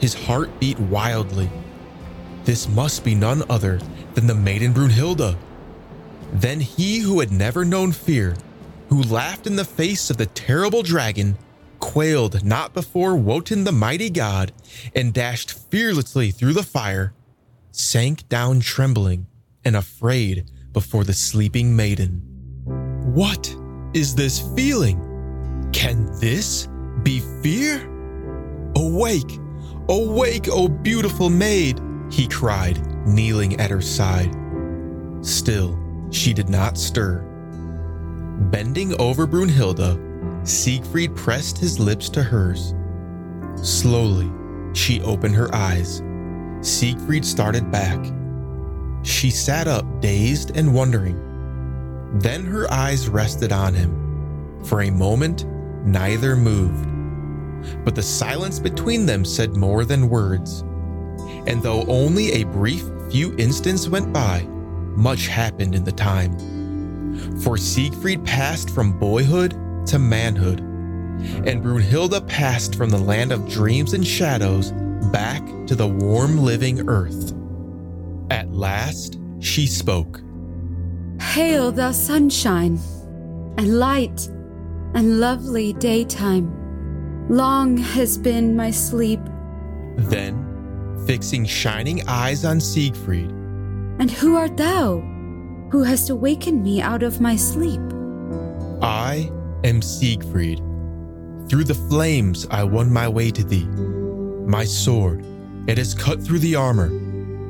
His 0.00 0.14
heart 0.14 0.60
beat 0.60 0.78
wildly. 0.78 1.50
This 2.44 2.68
must 2.68 3.04
be 3.04 3.14
none 3.14 3.42
other 3.48 3.80
than 4.14 4.26
the 4.26 4.34
maiden 4.34 4.72
Brunhilde. 4.72 5.36
Then 6.32 6.60
he 6.60 6.98
who 6.98 7.20
had 7.20 7.32
never 7.32 7.64
known 7.64 7.92
fear, 7.92 8.36
who 8.88 9.02
laughed 9.02 9.46
in 9.46 9.56
the 9.56 9.64
face 9.64 10.10
of 10.10 10.16
the 10.16 10.26
terrible 10.26 10.82
dragon, 10.82 11.36
quailed 11.78 12.44
not 12.44 12.74
before 12.74 13.16
Wotan 13.16 13.64
the 13.64 13.72
mighty 13.72 14.10
god, 14.10 14.52
and 14.94 15.12
dashed 15.12 15.52
fearlessly 15.70 16.30
through 16.30 16.52
the 16.52 16.62
fire, 16.62 17.12
sank 17.70 18.28
down 18.28 18.60
trembling 18.60 19.26
and 19.64 19.76
afraid 19.76 20.50
before 20.72 21.04
the 21.04 21.12
sleeping 21.12 21.74
maiden. 21.74 22.22
What 23.14 23.54
is 23.94 24.14
this 24.14 24.40
feeling? 24.54 25.00
Can 25.72 26.06
this 26.20 26.68
be 27.02 27.20
fear? 27.42 27.90
Awake, 28.76 29.38
awake, 29.88 30.48
O 30.48 30.68
beautiful 30.68 31.30
maid, 31.30 31.80
he 32.10 32.26
cried, 32.28 32.78
kneeling 33.06 33.58
at 33.58 33.70
her 33.70 33.80
side. 33.80 34.34
Still, 35.22 35.78
she 36.16 36.32
did 36.32 36.48
not 36.48 36.78
stir. 36.78 37.20
Bending 38.50 38.98
over 39.00 39.26
Brunhilde, 39.26 40.00
Siegfried 40.46 41.14
pressed 41.16 41.58
his 41.58 41.78
lips 41.78 42.08
to 42.10 42.22
hers. 42.22 42.74
Slowly, 43.56 44.30
she 44.74 45.00
opened 45.02 45.34
her 45.34 45.52
eyes. 45.54 46.02
Siegfried 46.60 47.24
started 47.24 47.70
back. 47.70 47.98
She 49.02 49.30
sat 49.30 49.68
up, 49.68 50.00
dazed 50.00 50.56
and 50.56 50.74
wondering. 50.74 51.22
Then 52.20 52.44
her 52.44 52.70
eyes 52.72 53.08
rested 53.08 53.52
on 53.52 53.74
him. 53.74 54.62
For 54.64 54.82
a 54.82 54.90
moment, 54.90 55.44
neither 55.84 56.36
moved. 56.36 56.88
But 57.84 57.94
the 57.94 58.02
silence 58.02 58.58
between 58.58 59.06
them 59.06 59.24
said 59.24 59.56
more 59.56 59.84
than 59.84 60.08
words. 60.08 60.60
And 61.46 61.62
though 61.62 61.84
only 61.86 62.32
a 62.32 62.44
brief 62.44 62.84
few 63.10 63.34
instants 63.36 63.88
went 63.88 64.12
by, 64.12 64.46
much 64.96 65.28
happened 65.28 65.74
in 65.74 65.84
the 65.84 65.92
time. 65.92 66.36
For 67.40 67.56
Siegfried 67.56 68.24
passed 68.24 68.70
from 68.70 68.98
boyhood 68.98 69.52
to 69.86 69.98
manhood, 69.98 70.60
and 70.60 71.62
Brunhilde 71.62 72.26
passed 72.26 72.74
from 72.74 72.90
the 72.90 72.98
land 72.98 73.32
of 73.32 73.48
dreams 73.48 73.94
and 73.94 74.06
shadows 74.06 74.72
back 75.12 75.42
to 75.66 75.74
the 75.74 75.86
warm 75.86 76.38
living 76.38 76.88
earth. 76.88 77.34
At 78.30 78.52
last, 78.52 79.18
she 79.40 79.66
spoke. 79.66 80.20
Hail, 81.20 81.72
thou 81.72 81.92
sunshine, 81.92 82.78
and 83.56 83.78
light, 83.78 84.28
and 84.94 85.20
lovely 85.20 85.72
daytime. 85.74 86.52
Long 87.28 87.76
has 87.76 88.18
been 88.18 88.56
my 88.56 88.70
sleep. 88.70 89.20
Then, 89.96 91.04
fixing 91.06 91.44
shining 91.44 92.06
eyes 92.08 92.44
on 92.44 92.60
Siegfried, 92.60 93.32
And 93.98 94.10
who 94.10 94.36
art 94.36 94.56
thou, 94.56 95.00
who 95.70 95.82
hast 95.82 96.10
awakened 96.10 96.62
me 96.62 96.80
out 96.80 97.02
of 97.02 97.20
my 97.20 97.36
sleep? 97.36 97.80
I 98.82 99.30
am 99.64 99.80
Siegfried. 99.80 100.58
Through 101.48 101.64
the 101.64 101.74
flames 101.88 102.46
I 102.50 102.62
won 102.64 102.92
my 102.92 103.08
way 103.08 103.30
to 103.30 103.44
thee. 103.44 103.66
My 104.46 104.64
sword, 104.64 105.24
it 105.66 105.78
has 105.78 105.94
cut 105.94 106.22
through 106.22 106.40
the 106.40 106.56
armor. 106.56 106.90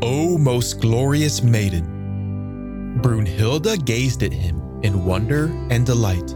O 0.03 0.39
most 0.39 0.81
glorious 0.81 1.43
maiden! 1.43 2.99
Brunhilde 3.03 3.85
gazed 3.85 4.23
at 4.23 4.33
him 4.33 4.81
in 4.83 5.05
wonder 5.05 5.47
and 5.71 5.85
delight. 5.85 6.35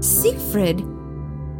Siegfried, 0.00 0.84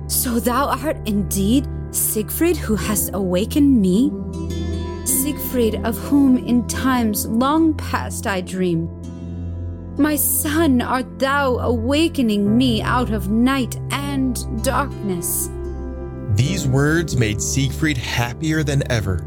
so 0.09 0.38
thou 0.38 0.66
art 0.66 0.97
indeed 1.07 1.66
Siegfried 1.90 2.57
who 2.57 2.75
hast 2.75 3.11
awakened 3.14 3.80
me? 3.80 4.11
Siegfried 5.08 5.76
of 5.86 5.96
whom 5.96 6.36
in 6.36 6.66
times 6.68 7.26
long 7.26 7.72
past 7.72 8.26
I 8.26 8.42
dreamed. 8.42 8.90
My 9.98 10.16
sun, 10.16 10.82
art 10.82 11.18
thou 11.18 11.56
awakening 11.60 12.56
me 12.56 12.82
out 12.82 13.10
of 13.10 13.30
night 13.30 13.80
and 13.90 14.62
darkness? 14.62 15.48
These 16.34 16.68
words 16.68 17.16
made 17.16 17.40
Siegfried 17.40 17.96
happier 17.96 18.62
than 18.62 18.82
ever. 18.92 19.26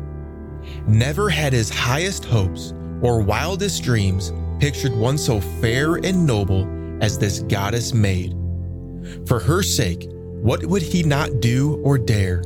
Never 0.88 1.30
had 1.30 1.52
his 1.52 1.72
highest 1.72 2.26
hopes 2.26 2.76
or 3.02 3.20
wildest 3.20 3.84
dreams 3.84 4.32
pictured 4.60 4.96
one 4.96 5.18
so 5.18 5.42
fair 5.42 5.96
and 5.96 6.28
noble 6.28 6.68
as 7.02 7.18
this 7.18 7.40
goddess 7.40 7.92
maid. 7.92 8.36
For 9.26 9.40
her 9.40 9.64
sake, 9.64 10.08
what 10.42 10.64
would 10.64 10.84
he 10.84 11.02
not 11.02 11.40
do 11.40 11.82
or 11.84 11.98
dare? 11.98 12.44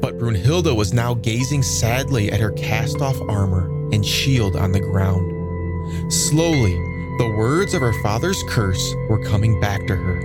But 0.00 0.18
Brunhilde 0.18 0.76
was 0.76 0.92
now 0.92 1.14
gazing 1.14 1.62
sadly 1.62 2.30
at 2.30 2.40
her 2.40 2.52
cast 2.52 3.00
off 3.00 3.20
armor 3.28 3.68
and 3.92 4.04
shield 4.04 4.56
on 4.56 4.72
the 4.72 4.80
ground. 4.80 6.12
Slowly, 6.12 6.74
the 7.18 7.34
words 7.36 7.74
of 7.74 7.80
her 7.80 7.92
father's 8.02 8.42
curse 8.48 8.94
were 9.08 9.24
coming 9.24 9.60
back 9.60 9.86
to 9.86 9.96
her. 9.96 10.20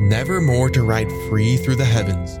Never 0.00 0.40
more 0.40 0.70
to 0.70 0.82
ride 0.82 1.10
free 1.28 1.56
through 1.56 1.76
the 1.76 1.84
heavens, 1.84 2.38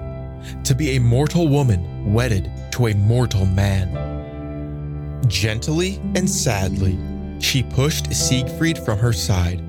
to 0.66 0.74
be 0.74 0.96
a 0.96 1.00
mortal 1.00 1.46
woman 1.46 2.12
wedded 2.12 2.50
to 2.72 2.88
a 2.88 2.94
mortal 2.94 3.46
man. 3.46 5.28
Gently 5.28 6.00
and 6.14 6.28
sadly, 6.28 6.98
she 7.38 7.62
pushed 7.62 8.12
Siegfried 8.12 8.78
from 8.78 8.98
her 8.98 9.12
side 9.12 9.60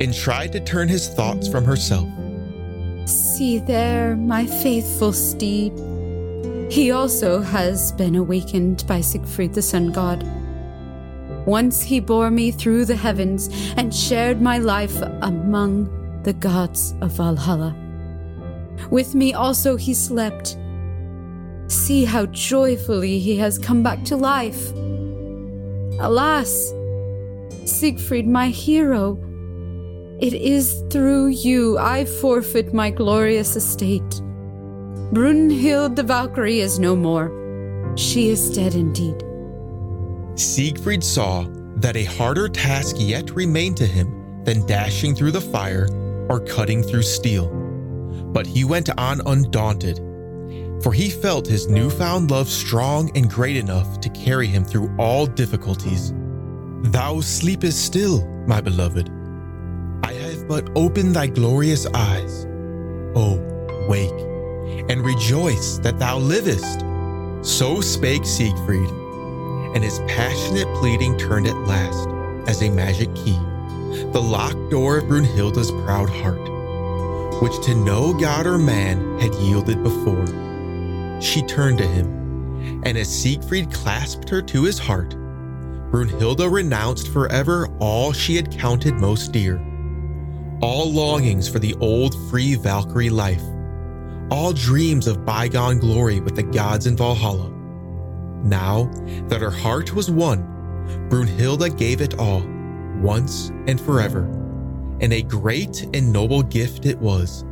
and 0.00 0.12
tried 0.12 0.52
to 0.52 0.60
turn 0.60 0.88
his 0.88 1.08
thoughts 1.08 1.46
from 1.46 1.64
herself. 1.64 2.08
See 3.06 3.58
there, 3.58 4.16
my 4.16 4.46
faithful 4.46 5.12
steed. 5.12 5.72
He 6.70 6.90
also 6.90 7.40
has 7.40 7.92
been 7.92 8.16
awakened 8.16 8.84
by 8.86 9.00
Siegfried 9.00 9.54
the 9.54 9.62
sun 9.62 9.92
god. 9.92 10.26
Once 11.46 11.80
he 11.80 12.00
bore 12.00 12.30
me 12.30 12.50
through 12.50 12.84
the 12.84 12.96
heavens 12.96 13.48
and 13.76 13.94
shared 13.94 14.42
my 14.42 14.58
life 14.58 15.00
among 15.22 16.22
the 16.24 16.32
gods 16.32 16.94
of 17.00 17.12
Valhalla. 17.12 17.74
With 18.90 19.14
me 19.14 19.32
also 19.32 19.76
he 19.76 19.94
slept. 19.94 20.56
See 21.68 22.04
how 22.04 22.26
joyfully 22.26 23.20
he 23.20 23.36
has 23.36 23.58
come 23.58 23.82
back 23.82 24.04
to 24.04 24.16
life. 24.16 24.72
Alas, 26.00 26.72
Siegfried, 27.64 28.26
my 28.26 28.48
hero, 28.48 29.18
it 30.20 30.32
is 30.32 30.82
through 30.90 31.28
you 31.28 31.78
I 31.78 32.06
forfeit 32.06 32.74
my 32.74 32.90
glorious 32.90 33.54
estate. 33.54 34.22
Brunhild 35.12 35.94
the 35.94 36.02
Valkyrie 36.02 36.58
is 36.58 36.80
no 36.80 36.96
more. 36.96 37.30
She 37.96 38.28
is 38.28 38.50
dead 38.50 38.74
indeed. 38.74 39.22
Siegfried 40.34 41.04
saw 41.04 41.46
that 41.76 41.96
a 41.96 42.04
harder 42.04 42.48
task 42.48 42.96
yet 42.98 43.30
remained 43.30 43.76
to 43.76 43.86
him 43.86 44.42
than 44.44 44.66
dashing 44.66 45.14
through 45.14 45.30
the 45.30 45.40
fire 45.40 45.88
or 46.28 46.40
cutting 46.40 46.82
through 46.82 47.02
steel. 47.02 47.48
But 48.32 48.48
he 48.48 48.64
went 48.64 48.90
on 48.98 49.22
undaunted, 49.26 49.98
for 50.82 50.92
he 50.92 51.08
felt 51.08 51.46
his 51.46 51.68
newfound 51.68 52.32
love 52.32 52.48
strong 52.48 53.16
and 53.16 53.30
great 53.30 53.56
enough 53.56 54.00
to 54.00 54.08
carry 54.10 54.48
him 54.48 54.64
through 54.64 54.92
all 54.98 55.26
difficulties. 55.26 56.12
Thou 56.82 57.20
sleepest 57.20 57.84
still, 57.84 58.26
my 58.48 58.60
beloved. 58.60 59.08
I 60.02 60.12
have 60.12 60.48
but 60.48 60.68
opened 60.74 61.14
thy 61.14 61.28
glorious 61.28 61.86
eyes. 61.94 62.44
Oh, 63.14 63.40
wake, 63.88 64.12
and 64.88 65.04
rejoice 65.04 65.78
that 65.78 65.98
thou 65.98 66.18
livest. 66.18 66.80
So 67.42 67.80
spake 67.80 68.24
Siegfried, 68.24 68.90
and 69.74 69.84
his 69.84 69.98
passionate 70.00 70.66
pleading 70.76 71.16
turned 71.18 71.46
at 71.46 71.56
last, 71.66 72.08
as 72.48 72.62
a 72.62 72.70
magic 72.70 73.14
key, 73.14 73.38
the 74.12 74.22
locked 74.22 74.70
door 74.70 74.98
of 74.98 75.04
Brunhilde's 75.04 75.70
proud 75.84 76.08
heart, 76.08 76.50
which 77.42 77.64
to 77.66 77.74
no 77.74 78.12
god 78.12 78.46
or 78.46 78.58
man 78.58 79.18
had 79.20 79.34
yielded 79.34 79.82
before. 79.82 80.26
She 81.20 81.42
turned 81.42 81.78
to 81.78 81.86
him, 81.86 82.82
and 82.84 82.98
as 82.98 83.08
Siegfried 83.08 83.72
clasped 83.72 84.28
her 84.28 84.42
to 84.42 84.64
his 84.64 84.78
heart, 84.78 85.10
Brunhilde 85.90 86.50
renounced 86.50 87.08
forever 87.08 87.68
all 87.78 88.12
she 88.12 88.36
had 88.36 88.50
counted 88.50 88.94
most 88.94 89.32
dear. 89.32 89.58
All 90.60 90.90
longings 90.90 91.48
for 91.48 91.58
the 91.58 91.74
old 91.74 92.14
free 92.28 92.54
Valkyrie 92.54 93.10
life, 93.10 93.42
all 94.30 94.52
dreams 94.52 95.06
of 95.06 95.24
bygone 95.24 95.78
glory 95.78 96.20
with 96.20 96.36
the 96.36 96.42
gods 96.42 96.86
in 96.86 96.96
Valhalla. 96.96 97.50
Now 98.42 98.90
that 99.28 99.40
her 99.40 99.50
heart 99.50 99.94
was 99.94 100.10
won, 100.10 100.42
Brunhilde 101.08 101.76
gave 101.76 102.00
it 102.00 102.18
all, 102.18 102.42
once 103.00 103.50
and 103.66 103.80
forever. 103.80 104.24
And 105.00 105.12
a 105.12 105.22
great 105.22 105.82
and 105.94 106.12
noble 106.12 106.42
gift 106.42 106.86
it 106.86 106.98
was, 106.98 107.44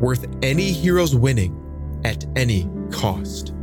worth 0.00 0.26
any 0.42 0.72
hero's 0.72 1.14
winning 1.14 2.00
at 2.04 2.24
any 2.36 2.68
cost. 2.90 3.54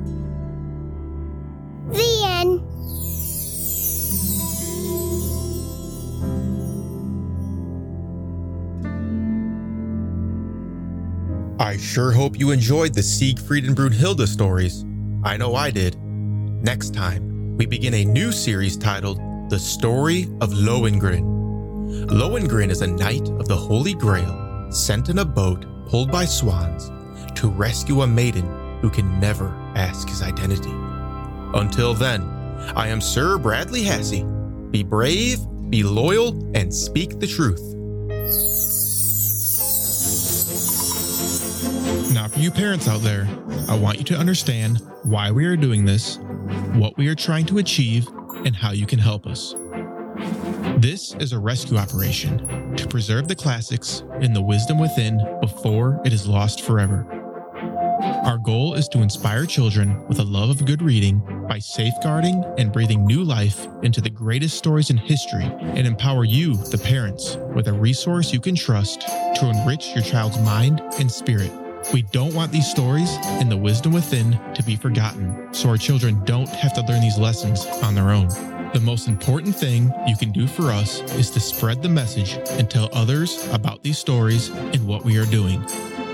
I 11.70 11.78
sure 11.78 12.12
hope 12.12 12.40
you 12.40 12.50
enjoyed 12.50 12.96
the 12.96 13.04
Siegfried 13.04 13.64
and 13.64 13.76
Brunhilde 13.76 14.28
stories. 14.28 14.86
I 15.24 15.38
know 15.38 15.54
I 15.54 15.70
did. 15.70 16.02
Next 16.02 16.96
time, 16.96 17.56
we 17.58 17.68
begin 17.68 17.94
a 17.94 18.06
new 18.06 18.32
series 18.32 18.76
titled 18.76 19.20
The 19.52 19.60
Story 19.60 20.24
of 20.42 20.50
Lohengrin. 20.50 22.08
Lohengrin 22.08 22.72
is 22.72 22.82
a 22.82 22.88
knight 22.88 23.30
of 23.30 23.48
the 23.48 23.56
Holy 23.56 23.94
Grail 23.94 24.72
sent 24.72 25.10
in 25.10 25.20
a 25.20 25.26
boat 25.26 25.68
pulled 25.86 26.12
by 26.12 26.26
swans 26.26 26.90
to 27.36 27.50
rescue 27.52 28.02
a 28.02 28.08
maiden 28.08 28.80
who 28.82 28.90
can 28.90 29.20
never 29.20 29.50
ask 29.76 30.10
his 30.10 30.24
identity. 30.24 30.74
Until 31.54 31.94
then, 31.94 32.24
I 32.76 32.88
am 32.88 33.00
Sir 33.00 33.38
Bradley 33.38 33.84
Hasse. 33.84 34.24
Be 34.72 34.82
brave, 34.82 35.38
be 35.70 35.84
loyal, 35.84 36.30
and 36.56 36.74
speak 36.74 37.20
the 37.20 37.28
truth. 37.28 37.62
Now, 42.12 42.28
for 42.28 42.40
you 42.40 42.50
parents 42.50 42.88
out 42.88 43.02
there, 43.02 43.28
I 43.68 43.78
want 43.78 44.00
you 44.00 44.04
to 44.06 44.18
understand 44.18 44.82
why 45.04 45.30
we 45.30 45.46
are 45.46 45.56
doing 45.56 45.86
this, 45.86 46.18
what 46.74 46.98
we 46.98 47.08
are 47.08 47.14
trying 47.14 47.46
to 47.48 47.60
achieve, 47.60 48.08
and 48.46 48.56
how 48.56 48.72
you 48.72 48.88
can 48.88 48.98
help 48.98 49.28
us. 49.28 49.54
This 50.78 51.14
is 51.20 51.34
a 51.34 51.40
rescue 51.40 51.78
operation 51.78 52.76
to 52.76 52.88
preserve 52.88 53.28
the 53.28 53.36
classics 53.36 54.04
and 54.22 54.36
the 54.36 54.42
wisdom 54.42 54.80
within 54.80 55.22
before 55.40 56.02
it 56.04 56.12
is 56.12 56.28
lost 56.28 56.62
forever. 56.62 57.06
Our 58.02 58.40
goal 58.40 58.74
is 58.74 58.88
to 58.90 59.04
inspire 59.04 59.46
children 59.46 60.04
with 60.08 60.18
a 60.18 60.24
love 60.24 60.50
of 60.50 60.66
good 60.66 60.82
reading 60.82 61.22
by 61.48 61.60
safeguarding 61.60 62.44
and 62.58 62.74
breathing 62.74 63.06
new 63.06 63.24
life 63.24 63.68
into 63.84 64.02
the 64.02 64.10
greatest 64.10 64.58
stories 64.58 64.90
in 64.90 64.98
history 64.98 65.44
and 65.44 65.86
empower 65.86 66.24
you, 66.24 66.56
the 66.56 66.78
parents, 66.78 67.38
with 67.54 67.68
a 67.68 67.74
resource 67.74 68.34
you 68.34 68.40
can 68.40 68.56
trust 68.56 69.02
to 69.02 69.52
enrich 69.54 69.94
your 69.94 70.04
child's 70.04 70.40
mind 70.40 70.82
and 70.98 71.12
spirit. 71.12 71.52
We 71.94 72.04
don't 72.04 72.34
want 72.36 72.52
these 72.52 72.70
stories 72.70 73.10
and 73.24 73.52
the 73.52 73.58
wisdom 73.58 73.94
within 73.94 74.40
to 74.54 74.64
be 74.64 74.76
forgotten, 74.76 75.54
so 75.54 75.70
our 75.70 75.78
children 75.78 76.24
don't 76.26 76.50
have 76.50 76.74
to 76.74 76.82
learn 76.82 77.02
these 77.02 77.18
lessons 77.18 77.66
on 77.84 77.96
their 77.96 78.12
own. 78.12 78.28
The 78.74 78.82
most 78.84 79.08
important 79.08 79.56
thing 79.56 79.92
you 80.06 80.16
can 80.16 80.32
do 80.32 80.46
for 80.46 80.72
us 80.72 81.02
is 81.14 81.32
to 81.32 81.40
spread 81.40 81.82
the 81.82 81.90
message 81.90 82.34
and 82.52 82.70
tell 82.70 82.90
others 82.94 83.52
about 83.52 83.82
these 83.82 83.98
stories 83.98 84.50
and 84.50 84.86
what 84.86 85.04
we 85.04 85.18
are 85.18 85.26
doing. 85.26 85.64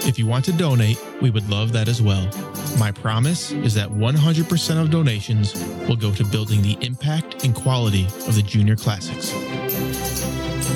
If 0.07 0.17
you 0.17 0.27
want 0.27 0.45
to 0.45 0.53
donate, 0.53 0.97
we 1.21 1.31
would 1.31 1.49
love 1.49 1.73
that 1.73 1.89
as 1.89 2.01
well. 2.01 2.29
My 2.79 2.91
promise 2.91 3.51
is 3.51 3.73
that 3.73 3.89
100% 3.89 4.81
of 4.81 4.89
donations 4.91 5.53
will 5.89 5.97
go 5.97 6.13
to 6.13 6.23
building 6.25 6.61
the 6.61 6.77
impact 6.79 7.43
and 7.43 7.53
quality 7.53 8.05
of 8.05 8.35
the 8.35 8.41
Junior 8.41 8.77
Classics. 8.77 9.33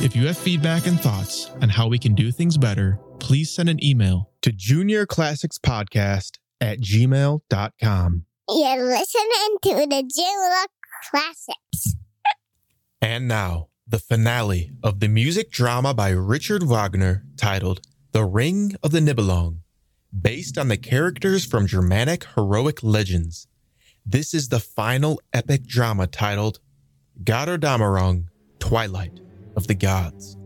If 0.04 0.16
you 0.16 0.28
have 0.28 0.38
feedback 0.38 0.88
and 0.88 1.00
thoughts 1.00 1.52
on 1.62 1.70
how 1.70 1.88
we 1.88 2.00
can 2.00 2.16
do 2.16 2.32
things 2.32 2.58
better, 2.58 3.00
please 3.20 3.54
send 3.54 3.70
an 3.70 3.84
email 3.84 4.32
To 4.42 4.52
juniorclassicspodcast 4.52 5.08
Classics 5.08 5.58
Podcast 5.60 6.32
at 6.62 6.80
gmail.com. 6.80 8.26
You're 8.50 8.86
listening 8.86 9.58
to 9.64 9.88
the 9.88 10.12
Junior 10.16 10.66
Classics. 11.10 11.96
And 13.02 13.28
now, 13.28 13.68
the 13.88 14.00
finale 14.00 14.72
of 14.84 15.00
the 15.00 15.08
music 15.08 15.52
drama 15.52 15.94
by 15.94 16.10
Richard 16.10 16.64
Wagner 16.64 17.24
titled 17.38 17.82
The 18.12 18.26
Ring 18.26 18.76
of 18.84 18.92
the 18.92 19.00
Nibelung, 19.00 19.60
based 20.20 20.58
on 20.58 20.68
the 20.68 20.78
characters 20.78 21.46
from 21.46 21.68
Germanic 21.68 22.26
heroic 22.36 22.84
legends. 22.84 23.48
This 24.06 24.34
is 24.34 24.50
the 24.50 24.60
final 24.60 25.22
epic 25.34 25.66
drama 25.66 26.08
titled 26.08 26.60
Götterdämmerung, 27.24 28.26
Twilight 28.60 29.20
of 29.56 29.68
the 29.68 29.76
Gods. 29.76 30.39